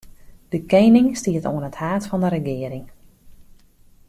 De 0.53 0.59
kening 0.71 1.07
stiet 1.19 1.45
oan 1.51 1.67
it 1.69 1.79
haad 1.81 2.03
fan 2.09 2.23
'e 2.23 2.29
regearing. 2.35 2.85